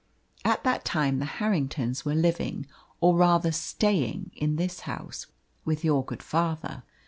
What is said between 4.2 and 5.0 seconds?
in this